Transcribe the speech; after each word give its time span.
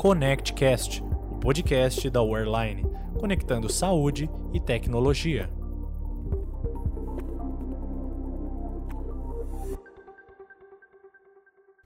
ConnectCast, 0.00 1.02
o 1.30 1.38
podcast 1.40 2.08
da 2.08 2.22
Wearline, 2.22 2.86
conectando 3.18 3.70
saúde 3.70 4.30
e 4.50 4.58
tecnologia. 4.58 5.50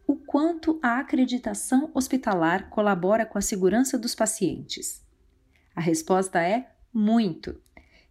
O 0.06 0.14
quanto 0.14 0.79
a 0.80 1.00
acreditação 1.00 1.91
hospitalar 1.92 2.70
colabora 2.70 3.27
com 3.27 3.37
a 3.37 3.41
segurança 3.41 3.98
dos 3.98 4.15
pacientes? 4.15 5.05
A 5.74 5.80
resposta 5.80 6.41
é 6.41 6.70
muito. 6.92 7.60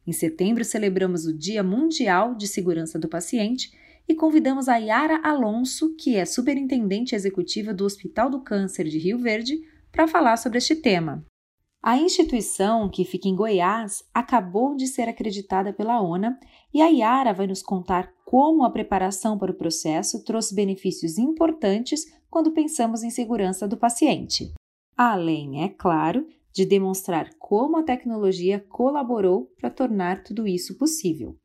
Em 0.05 0.11
setembro, 0.11 0.65
celebramos 0.65 1.25
o 1.25 1.33
Dia 1.33 1.63
Mundial 1.63 2.35
de 2.35 2.45
Segurança 2.45 2.99
do 2.99 3.07
Paciente 3.07 3.71
e 4.05 4.13
convidamos 4.13 4.67
a 4.67 4.75
Yara 4.75 5.21
Alonso, 5.23 5.95
que 5.95 6.17
é 6.17 6.25
superintendente 6.25 7.15
executiva 7.15 7.73
do 7.73 7.85
Hospital 7.85 8.29
do 8.29 8.41
Câncer 8.41 8.83
de 8.89 8.97
Rio 8.97 9.17
Verde, 9.17 9.71
para 9.93 10.07
falar 10.07 10.35
sobre 10.37 10.57
este 10.57 10.75
tema. 10.75 11.23
A 11.81 11.97
instituição, 11.97 12.89
que 12.89 13.05
fica 13.05 13.27
em 13.27 13.35
Goiás, 13.35 14.03
acabou 14.13 14.75
de 14.75 14.87
ser 14.87 15.07
acreditada 15.07 15.71
pela 15.71 16.01
ONA 16.01 16.39
e 16.73 16.81
a 16.81 16.87
Yara 16.87 17.33
vai 17.33 17.45
nos 17.45 17.61
contar 17.61 18.11
como 18.25 18.63
a 18.63 18.71
preparação 18.71 19.37
para 19.37 19.51
o 19.51 19.55
processo 19.55 20.23
trouxe 20.23 20.55
benefícios 20.55 21.17
importantes 21.17 22.05
quando 22.29 22.53
pensamos 22.53 23.03
em 23.03 23.09
segurança 23.11 23.67
do 23.67 23.77
paciente. 23.77 24.51
Além, 24.97 25.63
é 25.63 25.69
claro, 25.69 26.25
de 26.51 26.65
demonstrar 26.65 27.29
como 27.37 27.77
a 27.77 27.83
tecnologia 27.83 28.59
colaborou 28.69 29.51
para 29.59 29.69
tornar 29.69 30.23
tudo 30.23 30.47
isso 30.47 30.77
possível. 30.77 31.37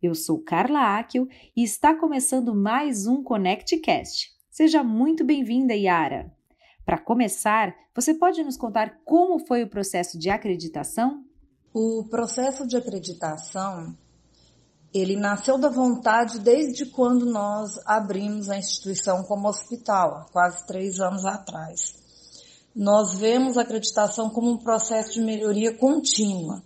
Eu 0.00 0.14
sou 0.14 0.40
Carla 0.40 0.98
Akel 0.98 1.26
e 1.56 1.64
está 1.64 1.94
começando 1.94 2.54
mais 2.54 3.06
um 3.06 3.22
ConnectCast. 3.22 4.28
Seja 4.48 4.84
muito 4.84 5.24
bem-vinda, 5.24 5.74
Yara! 5.74 6.37
Para 6.88 6.96
começar, 6.96 7.74
você 7.94 8.14
pode 8.14 8.42
nos 8.42 8.56
contar 8.56 9.00
como 9.04 9.46
foi 9.46 9.62
o 9.62 9.68
processo 9.68 10.18
de 10.18 10.30
acreditação? 10.30 11.22
O 11.70 12.04
processo 12.08 12.66
de 12.66 12.78
acreditação, 12.78 13.94
ele 14.94 15.14
nasceu 15.14 15.58
da 15.58 15.68
vontade 15.68 16.38
desde 16.38 16.86
quando 16.86 17.26
nós 17.26 17.78
abrimos 17.84 18.48
a 18.48 18.56
instituição 18.56 19.22
como 19.24 19.50
hospital, 19.50 20.30
quase 20.32 20.66
três 20.66 20.98
anos 20.98 21.26
atrás 21.26 21.98
nós 22.74 23.18
vemos 23.18 23.58
a 23.58 23.62
acreditação 23.62 24.30
como 24.30 24.52
um 24.52 24.56
processo 24.56 25.14
de 25.14 25.20
melhoria 25.20 25.74
contínua. 25.74 26.62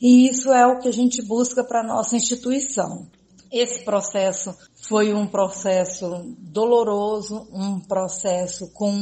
E 0.00 0.28
isso 0.28 0.52
é 0.52 0.64
o 0.64 0.78
que 0.78 0.86
a 0.86 0.92
gente 0.92 1.20
busca 1.20 1.64
para 1.64 1.80
a 1.80 1.86
nossa 1.86 2.14
instituição. 2.14 3.08
Esse 3.52 3.84
processo 3.84 4.54
foi 4.74 5.12
um 5.12 5.26
processo 5.26 6.34
doloroso, 6.38 7.48
um 7.52 7.80
processo 7.80 8.72
com 8.72 8.92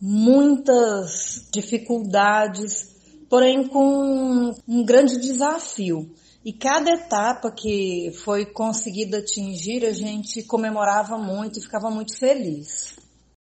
muitas 0.00 1.48
dificuldades, 1.52 2.94
porém 3.28 3.66
com 3.66 4.52
um 4.68 4.84
grande 4.84 5.18
desafio. 5.20 6.10
E 6.44 6.52
cada 6.52 6.90
etapa 6.90 7.52
que 7.52 8.10
foi 8.24 8.44
conseguida 8.46 9.18
atingir, 9.18 9.84
a 9.84 9.92
gente 9.92 10.42
comemorava 10.42 11.16
muito 11.16 11.58
e 11.58 11.62
ficava 11.62 11.88
muito 11.88 12.18
feliz. 12.18 12.96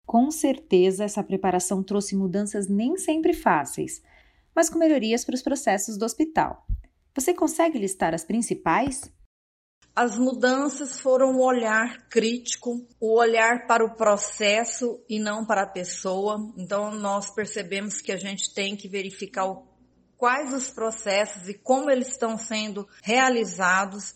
Com 0.06 0.30
certeza, 0.30 1.05
essa 1.05 1.23
preparação 1.23 1.83
trouxe 1.83 2.14
mudanças 2.14 2.69
nem 2.69 2.98
sempre 2.98 3.33
fáceis, 3.33 4.03
mas 4.55 4.69
com 4.69 4.78
melhorias 4.78 5.25
para 5.25 5.34
os 5.34 5.42
processos 5.42 5.97
do 5.97 6.05
hospital. 6.05 6.67
Você 7.14 7.33
consegue 7.33 7.78
listar 7.78 8.14
as 8.14 8.25
principais? 8.25 9.11
As 9.94 10.16
mudanças 10.16 10.98
foram 11.00 11.36
o 11.36 11.44
olhar 11.44 12.08
crítico, 12.08 12.86
o 12.98 13.18
olhar 13.18 13.66
para 13.66 13.84
o 13.84 13.94
processo 13.94 14.98
e 15.06 15.18
não 15.18 15.44
para 15.44 15.64
a 15.64 15.68
pessoa. 15.68 16.38
Então, 16.56 16.90
nós 16.92 17.30
percebemos 17.30 18.00
que 18.00 18.10
a 18.10 18.17
gente 18.17 18.55
tem 18.55 18.74
que 18.74 18.89
verificar 18.89 19.46
quais 20.17 20.55
os 20.55 20.70
processos 20.70 21.46
e 21.46 21.52
como 21.52 21.90
eles 21.90 22.08
estão 22.08 22.39
sendo 22.39 22.89
realizados 23.02 24.14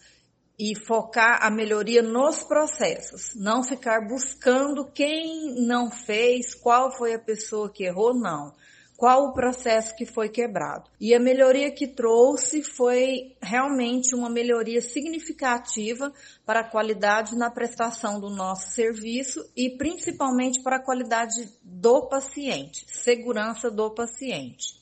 e 0.59 0.75
focar 0.75 1.45
a 1.45 1.51
melhoria 1.51 2.03
nos 2.03 2.43
processos, 2.43 3.35
não 3.35 3.63
ficar 3.63 4.09
buscando 4.09 4.91
quem 4.91 5.67
não 5.67 5.91
fez, 5.91 6.55
qual 6.55 6.91
foi 6.91 7.13
a 7.13 7.19
pessoa 7.19 7.71
que 7.71 7.85
errou, 7.85 8.15
não. 8.15 8.55
Qual 8.97 9.27
o 9.27 9.33
processo 9.33 9.95
que 9.95 10.07
foi 10.07 10.29
quebrado. 10.31 10.91
E 10.99 11.15
a 11.15 11.21
melhoria 11.21 11.71
que 11.71 11.87
trouxe 11.87 12.63
foi 12.63 13.37
realmente 13.43 14.15
uma 14.15 14.31
melhoria 14.31 14.81
significativa 14.81 16.13
para 16.47 16.61
a 16.61 16.65
qualidade 16.65 17.37
na 17.37 17.51
prestação 17.51 18.19
do 18.19 18.31
nosso 18.31 18.71
serviço 18.71 19.45
e 19.55 19.71
principalmente 19.77 20.63
para 20.63 20.77
a 20.77 20.83
qualidade 20.83 21.49
do 21.63 22.09
paciente, 22.09 22.87
segurança 22.89 23.71
do 23.71 23.91
paciente. 23.91 24.81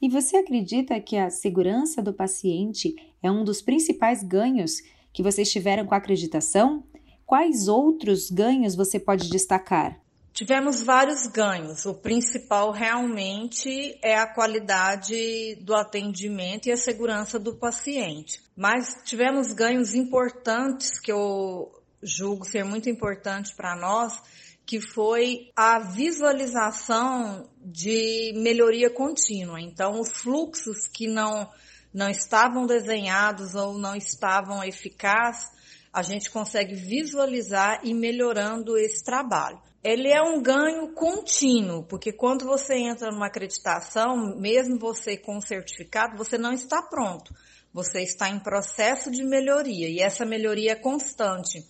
E 0.00 0.08
você 0.08 0.36
acredita 0.36 1.00
que 1.00 1.16
a 1.16 1.30
segurança 1.30 2.02
do 2.02 2.12
paciente 2.12 2.94
é 3.22 3.30
um 3.30 3.42
dos 3.42 3.62
principais 3.62 4.22
ganhos 4.22 4.82
que 5.12 5.22
vocês 5.22 5.50
tiveram 5.50 5.86
com 5.86 5.94
a 5.94 5.98
acreditação? 5.98 6.84
Quais 7.24 7.68
outros 7.68 8.30
ganhos 8.30 8.74
você 8.74 9.00
pode 9.00 9.30
destacar? 9.30 10.03
Tivemos 10.34 10.82
vários 10.82 11.28
ganhos. 11.28 11.86
O 11.86 11.94
principal 11.94 12.72
realmente 12.72 13.96
é 14.02 14.16
a 14.16 14.26
qualidade 14.26 15.54
do 15.60 15.76
atendimento 15.76 16.66
e 16.66 16.72
a 16.72 16.76
segurança 16.76 17.38
do 17.38 17.54
paciente. 17.54 18.42
Mas 18.56 18.96
tivemos 19.04 19.52
ganhos 19.52 19.94
importantes 19.94 20.98
que 20.98 21.12
eu 21.12 21.70
julgo 22.02 22.44
ser 22.44 22.64
muito 22.64 22.90
importante 22.90 23.54
para 23.54 23.76
nós, 23.76 24.20
que 24.66 24.80
foi 24.80 25.52
a 25.54 25.78
visualização 25.78 27.48
de 27.64 28.32
melhoria 28.34 28.90
contínua. 28.90 29.60
Então, 29.60 30.00
os 30.00 30.20
fluxos 30.20 30.88
que 30.88 31.06
não, 31.06 31.48
não 31.92 32.10
estavam 32.10 32.66
desenhados 32.66 33.54
ou 33.54 33.78
não 33.78 33.94
estavam 33.94 34.64
eficazes, 34.64 35.48
a 35.92 36.02
gente 36.02 36.28
consegue 36.28 36.74
visualizar 36.74 37.78
e 37.84 37.94
melhorando 37.94 38.76
esse 38.76 39.04
trabalho. 39.04 39.62
Ele 39.84 40.08
é 40.08 40.22
um 40.22 40.40
ganho 40.42 40.94
contínuo, 40.94 41.84
porque 41.84 42.10
quando 42.10 42.46
você 42.46 42.74
entra 42.74 43.10
numa 43.10 43.26
acreditação, 43.26 44.34
mesmo 44.34 44.78
você 44.78 45.14
com 45.14 45.38
certificado, 45.42 46.16
você 46.16 46.38
não 46.38 46.54
está 46.54 46.80
pronto. 46.80 47.34
Você 47.70 48.00
está 48.02 48.30
em 48.30 48.38
processo 48.38 49.10
de 49.10 49.22
melhoria 49.22 49.88
e 49.90 50.00
essa 50.00 50.24
melhoria 50.24 50.72
é 50.72 50.74
constante. 50.74 51.62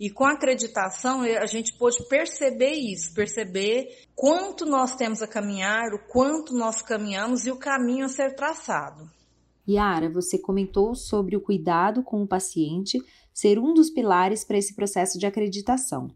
E 0.00 0.08
com 0.08 0.24
a 0.24 0.32
acreditação, 0.32 1.22
a 1.22 1.44
gente 1.44 1.76
pôde 1.76 1.98
perceber 2.08 2.72
isso, 2.72 3.12
perceber 3.12 3.88
quanto 4.14 4.64
nós 4.64 4.96
temos 4.96 5.20
a 5.20 5.26
caminhar, 5.26 5.92
o 5.92 6.06
quanto 6.10 6.54
nós 6.54 6.80
caminhamos 6.80 7.44
e 7.44 7.50
o 7.50 7.58
caminho 7.58 8.06
a 8.06 8.08
ser 8.08 8.34
traçado. 8.34 9.10
Yara, 9.68 10.08
você 10.08 10.38
comentou 10.38 10.94
sobre 10.94 11.36
o 11.36 11.40
cuidado 11.40 12.02
com 12.02 12.22
o 12.22 12.26
paciente 12.26 12.98
ser 13.34 13.58
um 13.58 13.74
dos 13.74 13.90
pilares 13.90 14.42
para 14.42 14.56
esse 14.56 14.74
processo 14.74 15.18
de 15.18 15.26
acreditação. 15.26 16.08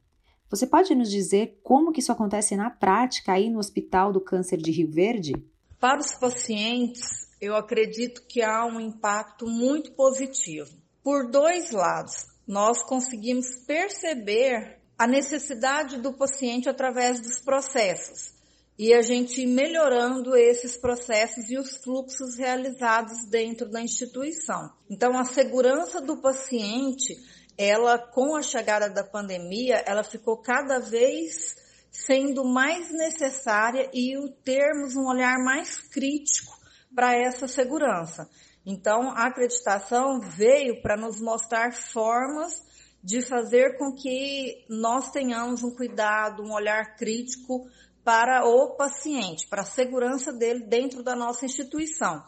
Você 0.52 0.66
pode 0.66 0.94
nos 0.94 1.10
dizer 1.10 1.58
como 1.62 1.90
que 1.90 2.00
isso 2.00 2.12
acontece 2.12 2.54
na 2.56 2.68
prática 2.68 3.32
aí 3.32 3.48
no 3.48 3.58
Hospital 3.58 4.12
do 4.12 4.20
Câncer 4.20 4.58
de 4.58 4.70
Rio 4.70 4.92
Verde? 4.92 5.32
Para 5.80 5.98
os 5.98 6.14
pacientes, 6.14 7.26
eu 7.40 7.56
acredito 7.56 8.26
que 8.28 8.42
há 8.42 8.66
um 8.66 8.78
impacto 8.78 9.46
muito 9.46 9.92
positivo. 9.92 10.68
Por 11.02 11.30
dois 11.30 11.70
lados 11.70 12.26
nós 12.46 12.82
conseguimos 12.82 13.46
perceber 13.66 14.78
a 14.98 15.06
necessidade 15.06 15.96
do 15.96 16.12
paciente 16.12 16.68
através 16.68 17.18
dos 17.18 17.38
processos 17.38 18.34
e 18.78 18.92
a 18.92 19.00
gente 19.00 19.46
melhorando 19.46 20.36
esses 20.36 20.76
processos 20.76 21.50
e 21.50 21.56
os 21.56 21.76
fluxos 21.78 22.36
realizados 22.36 23.24
dentro 23.26 23.70
da 23.70 23.80
instituição. 23.80 24.70
Então, 24.90 25.18
a 25.18 25.24
segurança 25.24 26.00
do 26.00 26.20
paciente, 26.20 27.16
ela 27.62 27.98
com 27.98 28.36
a 28.36 28.42
chegada 28.42 28.90
da 28.90 29.04
pandemia, 29.04 29.82
ela 29.86 30.02
ficou 30.02 30.36
cada 30.38 30.78
vez 30.78 31.56
sendo 31.90 32.44
mais 32.44 32.90
necessária 32.90 33.88
e 33.92 34.16
o 34.16 34.28
termos 34.28 34.96
um 34.96 35.06
olhar 35.06 35.38
mais 35.38 35.78
crítico 35.78 36.58
para 36.94 37.14
essa 37.14 37.46
segurança. 37.46 38.28
Então, 38.64 39.10
a 39.10 39.26
acreditação 39.26 40.20
veio 40.20 40.80
para 40.82 40.96
nos 40.96 41.20
mostrar 41.20 41.72
formas 41.72 42.62
de 43.02 43.20
fazer 43.20 43.76
com 43.76 43.92
que 43.92 44.64
nós 44.68 45.10
tenhamos 45.10 45.64
um 45.64 45.74
cuidado, 45.74 46.42
um 46.42 46.52
olhar 46.52 46.96
crítico 46.96 47.66
para 48.04 48.44
o 48.44 48.76
paciente, 48.76 49.46
para 49.48 49.62
a 49.62 49.66
segurança 49.66 50.32
dele 50.32 50.64
dentro 50.66 51.02
da 51.02 51.16
nossa 51.16 51.44
instituição. 51.44 52.22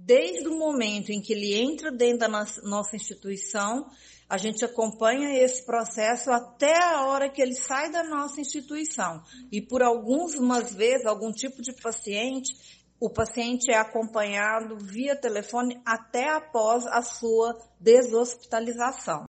Desde 0.00 0.46
o 0.48 0.56
momento 0.56 1.10
em 1.10 1.20
que 1.20 1.32
ele 1.32 1.54
entra 1.54 1.90
dentro 1.90 2.20
da 2.20 2.28
nossa 2.28 2.94
instituição, 2.94 3.90
a 4.28 4.38
gente 4.38 4.64
acompanha 4.64 5.42
esse 5.42 5.66
processo 5.66 6.30
até 6.30 6.82
a 6.84 7.06
hora 7.06 7.28
que 7.28 7.42
ele 7.42 7.54
sai 7.54 7.90
da 7.90 8.04
nossa 8.04 8.40
instituição. 8.40 9.20
E 9.50 9.60
por 9.60 9.82
algumas 9.82 10.72
vezes, 10.72 11.04
algum 11.04 11.32
tipo 11.32 11.60
de 11.60 11.72
paciente, 11.72 12.54
o 13.00 13.10
paciente 13.10 13.72
é 13.72 13.76
acompanhado 13.76 14.78
via 14.78 15.16
telefone 15.16 15.80
até 15.84 16.30
após 16.30 16.86
a 16.86 17.02
sua 17.02 17.58
deshospitalização. 17.80 19.24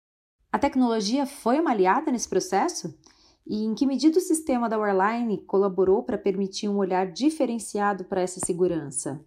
A 0.51 0.59
tecnologia 0.59 1.27
foi 1.27 1.61
uma 1.61 1.73
aliada 1.73 2.11
nesse 2.11 2.29
processo? 2.29 2.99
E 3.47 3.65
em 3.65 3.75
que 3.75 3.87
medida 3.87 4.19
o 4.19 4.23
sistema 4.23 4.69
da 4.69 4.79
Warline 4.79 5.45
colaborou 5.45 6.03
para 6.03 6.17
permitir 6.17 6.69
um 6.69 6.79
olhar 6.79 7.13
diferenciado 7.13 8.07
para 8.07 8.23
essa 8.23 8.41
segurança? 8.41 9.23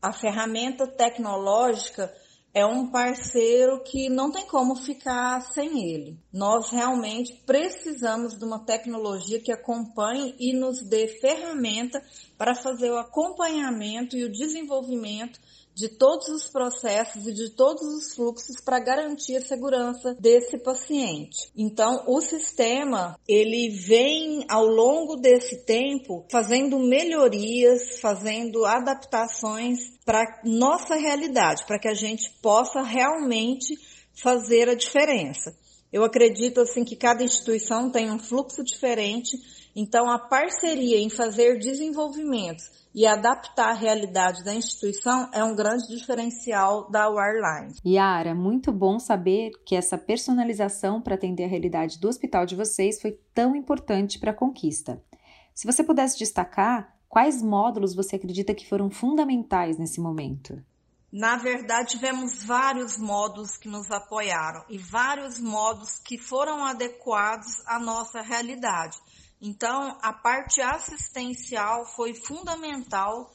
A 0.00 0.12
ferramenta 0.12 0.86
tecnológica 0.86 2.14
é 2.54 2.64
um 2.64 2.90
parceiro 2.90 3.82
que 3.82 4.08
não 4.08 4.30
tem 4.30 4.46
como 4.46 4.76
ficar 4.76 5.40
sem 5.52 5.92
ele. 5.92 6.16
Nós 6.32 6.70
realmente 6.70 7.34
precisamos 7.44 8.38
de 8.38 8.44
uma 8.44 8.64
tecnologia 8.64 9.40
que 9.40 9.52
acompanhe 9.52 10.34
e 10.38 10.52
nos 10.52 10.82
dê 10.82 11.08
ferramenta 11.20 12.00
para 12.36 12.54
fazer 12.54 12.90
o 12.90 12.98
acompanhamento 12.98 14.16
e 14.16 14.24
o 14.24 14.32
desenvolvimento 14.32 15.40
de 15.78 15.88
todos 15.88 16.26
os 16.26 16.48
processos 16.48 17.24
e 17.24 17.32
de 17.32 17.50
todos 17.50 17.82
os 17.82 18.12
fluxos 18.12 18.60
para 18.64 18.80
garantir 18.80 19.36
a 19.36 19.40
segurança 19.40 20.12
desse 20.18 20.58
paciente. 20.58 21.52
Então, 21.56 22.02
o 22.08 22.20
sistema, 22.20 23.16
ele 23.28 23.68
vem 23.68 24.44
ao 24.48 24.66
longo 24.66 25.14
desse 25.14 25.64
tempo 25.64 26.26
fazendo 26.32 26.80
melhorias, 26.80 28.00
fazendo 28.00 28.64
adaptações 28.64 29.78
para 30.04 30.42
nossa 30.44 30.96
realidade, 30.96 31.64
para 31.64 31.78
que 31.78 31.86
a 31.86 31.94
gente 31.94 32.28
possa 32.42 32.82
realmente 32.82 33.78
fazer 34.20 34.68
a 34.68 34.74
diferença. 34.74 35.56
Eu 35.92 36.02
acredito 36.02 36.60
assim 36.60 36.84
que 36.84 36.96
cada 36.96 37.22
instituição 37.22 37.88
tem 37.88 38.10
um 38.10 38.18
fluxo 38.18 38.64
diferente, 38.64 39.38
então 39.80 40.10
a 40.10 40.18
parceria 40.18 40.98
em 40.98 41.08
fazer 41.08 41.56
desenvolvimentos 41.56 42.68
e 42.92 43.06
adaptar 43.06 43.70
a 43.70 43.74
realidade 43.74 44.42
da 44.42 44.52
instituição 44.52 45.30
é 45.32 45.44
um 45.44 45.54
grande 45.54 45.86
diferencial 45.86 46.90
da 46.90 47.08
Wireline. 47.08 47.76
Yara, 47.86 48.34
muito 48.34 48.72
bom 48.72 48.98
saber 48.98 49.52
que 49.64 49.76
essa 49.76 49.96
personalização 49.96 51.00
para 51.00 51.14
atender 51.14 51.44
a 51.44 51.48
realidade 51.48 52.00
do 52.00 52.08
hospital 52.08 52.44
de 52.44 52.56
vocês 52.56 53.00
foi 53.00 53.20
tão 53.32 53.54
importante 53.54 54.18
para 54.18 54.32
a 54.32 54.34
conquista. 54.34 55.00
Se 55.54 55.64
você 55.64 55.84
pudesse 55.84 56.18
destacar, 56.18 56.96
quais 57.08 57.40
módulos 57.40 57.94
você 57.94 58.16
acredita 58.16 58.54
que 58.54 58.68
foram 58.68 58.90
fundamentais 58.90 59.78
nesse 59.78 60.00
momento? 60.00 60.60
Na 61.12 61.36
verdade, 61.36 61.90
tivemos 61.90 62.42
vários 62.42 62.98
módulos 62.98 63.56
que 63.56 63.68
nos 63.68 63.88
apoiaram 63.92 64.64
e 64.68 64.76
vários 64.76 65.38
módulos 65.38 66.00
que 66.00 66.18
foram 66.18 66.64
adequados 66.64 67.64
à 67.64 67.78
nossa 67.78 68.20
realidade. 68.20 68.98
Então, 69.40 69.96
a 70.02 70.12
parte 70.12 70.60
assistencial 70.60 71.86
foi 71.86 72.14
fundamental, 72.14 73.30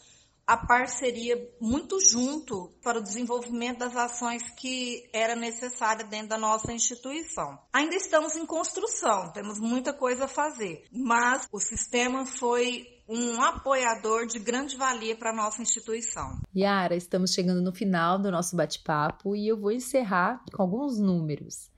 a 0.46 0.58
parceria 0.58 1.36
muito 1.60 1.98
junto 2.02 2.70
para 2.84 3.00
o 3.00 3.04
desenvolvimento 3.04 3.80
das 3.80 3.96
ações 3.96 4.44
que 4.50 5.10
era 5.14 5.36
necessária 5.36 6.06
dentro 6.06 6.30
da 6.30 6.38
nossa 6.38 6.74
instituição. 6.74 7.58
Ainda 7.72 7.96
estamos 7.96 8.36
em 8.36 8.46
construção, 8.46 9.32
temos 9.32 9.60
muita 9.60 9.94
coisa 9.94 10.26
a 10.26 10.28
fazer, 10.28 10.84
mas 10.92 11.48
o 11.52 11.60
sistema 11.60 12.26
foi 12.26 12.86
um 13.08 13.42
apoiador 13.42 14.26
de 14.28 14.40
grande 14.40 14.76
valia 14.76 15.16
para 15.16 15.32
a 15.32 15.36
nossa 15.36 15.62
instituição. 15.62 16.40
Yara, 16.56 16.96
estamos 16.96 17.34
chegando 17.34 17.62
no 17.62 17.74
final 17.74 18.18
do 18.20 18.32
nosso 18.32 18.56
bate-papo 18.56 19.36
e 19.36 19.48
eu 19.48 19.58
vou 19.58 19.72
encerrar 19.72 20.44
com 20.54 20.62
alguns 20.62 21.00
números. 21.00 21.70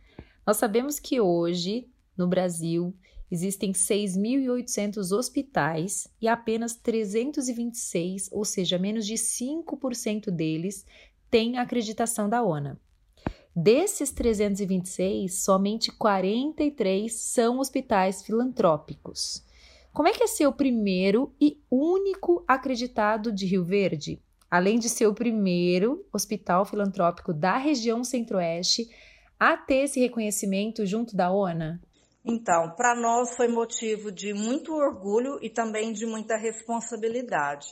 Nós 0.46 0.58
sabemos 0.58 1.00
que 1.00 1.20
hoje, 1.20 1.88
no 2.16 2.28
Brasil, 2.28 2.96
Existem 3.32 3.72
6.800 3.72 5.12
hospitais 5.12 6.08
e 6.22 6.28
apenas 6.28 6.76
326, 6.76 8.30
ou 8.32 8.46
seja, 8.46 8.78
menos 8.78 9.06
de 9.06 9.16
5% 9.16 10.30
deles, 10.30 10.86
têm 11.30 11.58
acreditação 11.58 12.30
da 12.30 12.44
ONA. 12.44 12.80
Desses 13.56 14.12
326, 14.12 15.44
somente 15.44 15.92
43 15.92 17.12
são 17.14 17.60
hospitais 17.60 18.22
filantrópicos. 18.22 19.44
Como 19.94 20.10
é 20.10 20.12
que 20.12 20.24
é 20.24 20.28
ser 20.28 20.46
o 20.46 20.54
primeiro 20.54 21.34
e 21.40 21.58
único 21.72 22.44
acreditado 22.46 23.32
de 23.32 23.46
Rio 23.46 23.64
Verde? 23.64 24.22
Além 24.52 24.78
de 24.78 24.90
ser 24.90 25.08
o 25.08 25.14
primeiro 25.14 26.06
hospital 26.14 26.66
filantrópico 26.66 27.34
da 27.34 27.58
região 27.58 28.04
Centro-Oeste 28.04 28.90
a 29.40 29.56
ter 29.56 29.86
esse 29.86 30.00
reconhecimento 30.00 30.86
junto 30.86 31.16
da 31.16 31.32
ONA? 31.32 31.82
Então, 32.28 32.72
para 32.76 32.96
nós 32.96 33.36
foi 33.36 33.48
motivo 33.48 34.12
de 34.12 34.34
muito 34.34 34.74
orgulho 34.74 35.38
e 35.44 35.50
também 35.50 35.94
de 35.94 36.08
muita 36.08 36.36
responsabilidade, 36.36 37.68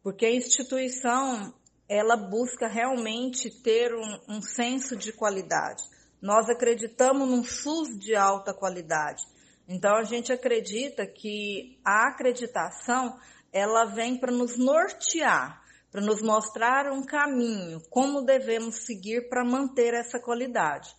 porque 0.00 0.24
a 0.24 0.32
instituição 0.32 1.52
ela 1.88 2.16
busca 2.16 2.68
realmente 2.68 3.50
ter 3.62 3.92
um, 3.92 4.36
um 4.36 4.40
senso 4.40 4.96
de 4.96 5.12
qualidade. 5.12 5.82
Nós 6.22 6.48
acreditamos 6.48 7.28
num 7.28 7.42
SUS 7.42 7.98
de 7.98 8.14
alta 8.14 8.54
qualidade. 8.54 9.24
Então 9.66 9.96
a 9.96 10.04
gente 10.04 10.32
acredita 10.32 11.04
que 11.04 11.80
a 11.84 12.10
acreditação 12.10 13.18
ela 13.52 13.86
vem 13.86 14.16
para 14.16 14.30
nos 14.30 14.56
nortear, 14.56 15.60
para 15.90 16.00
nos 16.00 16.22
mostrar 16.22 16.92
um 16.92 17.02
caminho, 17.02 17.80
como 17.90 18.22
devemos 18.22 18.86
seguir 18.86 19.28
para 19.28 19.44
manter 19.44 19.92
essa 19.92 20.20
qualidade. 20.20 20.94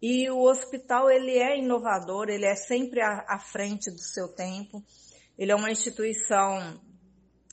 E 0.00 0.30
o 0.30 0.42
hospital 0.42 1.10
ele 1.10 1.36
é 1.38 1.58
inovador, 1.58 2.28
ele 2.28 2.46
é 2.46 2.54
sempre 2.54 3.00
à, 3.02 3.38
frente 3.38 3.90
do 3.90 4.00
seu 4.00 4.28
tempo. 4.28 4.82
Ele 5.36 5.50
é 5.50 5.56
uma 5.56 5.70
instituição 5.70 6.80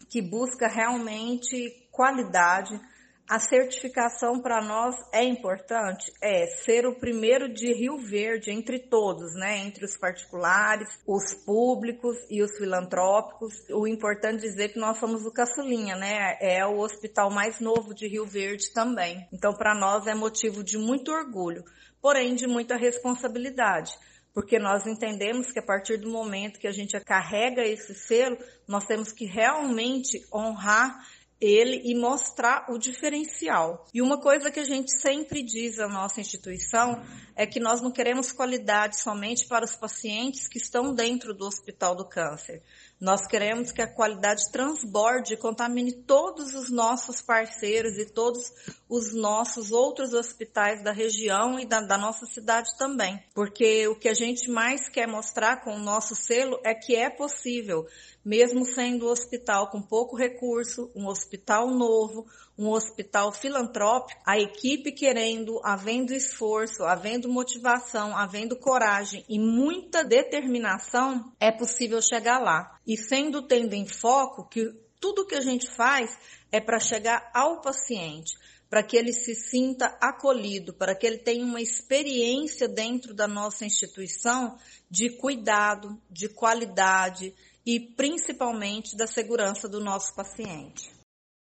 que 0.09 0.21
busca 0.21 0.67
realmente 0.67 1.87
qualidade. 1.91 2.79
A 3.27 3.39
certificação 3.39 4.39
para 4.39 4.61
nós 4.61 4.95
é 5.11 5.23
importante, 5.23 6.13
é 6.21 6.45
ser 6.63 6.85
o 6.85 6.99
primeiro 6.99 7.51
de 7.51 7.73
Rio 7.73 7.97
Verde 7.97 8.51
entre 8.51 8.77
todos, 8.77 9.33
né? 9.33 9.57
Entre 9.65 9.83
os 9.83 9.97
particulares, 9.97 10.87
os 11.07 11.33
públicos 11.43 12.15
e 12.29 12.43
os 12.43 12.55
filantrópicos. 12.55 13.55
O 13.71 13.87
importante 13.87 14.45
é 14.45 14.49
dizer 14.49 14.69
que 14.69 14.79
nós 14.79 14.99
somos 14.99 15.25
o 15.25 15.31
caçulinha, 15.31 15.95
né? 15.95 16.37
É 16.39 16.63
o 16.67 16.77
hospital 16.77 17.31
mais 17.31 17.59
novo 17.59 17.95
de 17.95 18.07
Rio 18.07 18.27
Verde 18.27 18.71
também. 18.71 19.27
Então, 19.33 19.55
para 19.55 19.73
nós 19.73 20.05
é 20.05 20.13
motivo 20.13 20.63
de 20.63 20.77
muito 20.77 21.11
orgulho 21.11 21.63
porém 22.05 22.35
de 22.35 22.45
muita 22.45 22.77
responsabilidade, 22.77 23.97
porque 24.31 24.59
nós 24.59 24.85
entendemos 24.85 25.51
que 25.51 25.57
a 25.57 25.65
partir 25.65 25.97
do 25.97 26.07
momento 26.07 26.59
que 26.59 26.67
a 26.67 26.71
gente 26.71 26.99
carrega 26.99 27.65
esse 27.65 27.95
selo, 27.95 28.37
nós 28.67 28.85
temos 28.85 29.11
que 29.11 29.25
realmente 29.25 30.23
honrar 30.31 31.03
ele 31.41 31.81
e 31.83 31.95
mostrar 31.95 32.67
o 32.69 32.77
diferencial. 32.77 33.87
E 33.91 34.03
uma 34.03 34.21
coisa 34.21 34.51
que 34.51 34.59
a 34.59 34.63
gente 34.63 34.91
sempre 35.01 35.41
diz 35.41 35.79
à 35.79 35.87
nossa 35.87 36.21
instituição 36.21 37.03
é 37.35 37.47
que 37.47 37.59
nós 37.59 37.81
não 37.81 37.89
queremos 37.89 38.31
qualidade 38.31 39.01
somente 39.01 39.47
para 39.47 39.65
os 39.65 39.75
pacientes 39.75 40.47
que 40.47 40.59
estão 40.59 40.93
dentro 40.93 41.33
do 41.33 41.47
Hospital 41.47 41.95
do 41.95 42.07
Câncer. 42.07 42.61
Nós 42.99 43.27
queremos 43.27 43.73
que 43.73 43.81
a 43.81 43.93
qualidade 43.93 44.49
transborde 44.51 45.33
e 45.33 45.37
contamine 45.37 45.91
todos 45.91 46.55
os 46.55 46.71
nossos 46.71 47.21
parceiros 47.21 47.97
e 47.97 48.05
todos 48.05 48.53
os 48.87 49.13
nossos 49.13 49.71
outros 49.71 50.13
hospitais 50.13 50.81
da 50.81 50.93
região 50.93 51.59
e 51.59 51.65
da, 51.65 51.81
da, 51.81 51.97
nossa 51.97 52.25
cidade 52.25 52.69
também. 52.77 53.21
Porque 53.33 53.85
o 53.87 53.95
que 53.95 54.07
a 54.07 54.13
gente 54.13 54.49
mais 54.49 54.87
quer 54.87 55.07
mostrar 55.07 55.57
com 55.57 55.75
o 55.75 55.79
nosso 55.79 56.15
selo 56.15 56.57
é 56.63 56.73
que 56.73 56.95
é 56.95 57.09
possível, 57.09 57.85
mesmo 58.23 58.65
sendo 58.65 59.07
um 59.07 59.11
hospital 59.11 59.69
com 59.69 59.81
pouco 59.81 60.15
recurso, 60.15 60.89
um 60.95 61.07
hospital 61.07 61.69
novo, 61.71 62.25
um 62.57 62.69
hospital 62.69 63.31
filantrópico, 63.31 64.19
a 64.25 64.39
equipe 64.39 64.91
querendo, 64.91 65.59
havendo 65.63 66.13
esforço, 66.13 66.83
havendo 66.83 67.27
motivação, 67.27 68.15
havendo 68.15 68.55
coragem 68.55 69.25
e 69.27 69.37
muita 69.37 70.03
determinação, 70.03 71.33
é 71.39 71.51
possível 71.51 72.01
chegar 72.01 72.39
lá. 72.39 72.79
E 72.87 72.95
sendo 72.95 73.41
tendo 73.41 73.73
em 73.73 73.85
foco 73.85 74.47
que 74.47 74.73
tudo 74.99 75.25
que 75.25 75.35
a 75.35 75.41
gente 75.41 75.69
faz 75.69 76.17
é 76.51 76.61
para 76.61 76.79
chegar 76.79 77.29
ao 77.33 77.59
paciente, 77.61 78.33
para 78.69 78.81
que 78.81 78.95
ele 78.95 79.11
se 79.11 79.35
sinta 79.35 79.87
acolhido, 80.01 80.73
para 80.73 80.95
que 80.95 81.05
ele 81.05 81.17
tenha 81.17 81.43
uma 81.43 81.61
experiência 81.61 82.67
dentro 82.67 83.13
da 83.13 83.27
nossa 83.27 83.65
instituição 83.65 84.57
de 84.89 85.09
cuidado, 85.17 86.01
de 86.09 86.29
qualidade 86.29 87.35
e 87.65 87.79
principalmente 87.79 88.95
da 88.95 89.07
segurança 89.07 89.67
do 89.67 89.79
nosso 89.79 90.15
paciente. 90.15 90.94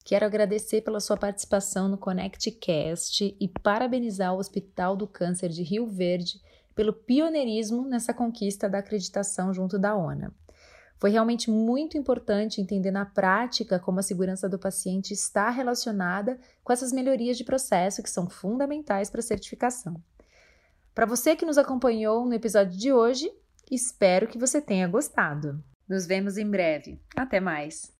Quero 0.04 0.24
agradecer 0.24 0.80
pela 0.80 1.00
sua 1.00 1.16
participação 1.16 1.88
no 1.88 1.98
ConnectCast 1.98 3.36
e 3.38 3.48
parabenizar 3.48 4.34
o 4.34 4.38
Hospital 4.38 4.96
do 4.96 5.06
Câncer 5.06 5.50
de 5.50 5.62
Rio 5.62 5.86
Verde 5.86 6.40
pelo 6.74 6.92
pioneirismo 6.92 7.86
nessa 7.86 8.14
conquista 8.14 8.68
da 8.68 8.78
acreditação 8.78 9.52
junto 9.52 9.78
da 9.78 9.94
ONA. 9.94 10.34
Foi 10.98 11.10
realmente 11.10 11.50
muito 11.50 11.96
importante 11.96 12.60
entender 12.60 12.90
na 12.90 13.06
prática 13.06 13.78
como 13.78 14.00
a 14.00 14.02
segurança 14.02 14.48
do 14.48 14.58
paciente 14.58 15.12
está 15.12 15.48
relacionada 15.48 16.38
com 16.62 16.72
essas 16.72 16.92
melhorias 16.92 17.38
de 17.38 17.44
processo 17.44 18.02
que 18.02 18.10
são 18.10 18.28
fundamentais 18.28 19.08
para 19.08 19.20
a 19.20 19.22
certificação. 19.22 20.02
Para 20.94 21.06
você 21.06 21.34
que 21.34 21.46
nos 21.46 21.56
acompanhou 21.56 22.26
no 22.26 22.34
episódio 22.34 22.78
de 22.78 22.92
hoje, 22.92 23.32
espero 23.70 24.28
que 24.28 24.38
você 24.38 24.60
tenha 24.60 24.88
gostado. 24.88 25.62
Nos 25.88 26.04
vemos 26.04 26.36
em 26.36 26.48
breve. 26.48 27.00
Até 27.16 27.40
mais! 27.40 27.99